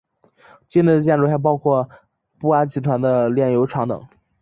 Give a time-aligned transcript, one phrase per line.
[0.67, 1.87] 境内的建筑还包括
[2.39, 4.03] 布阿集团的炼油厂等。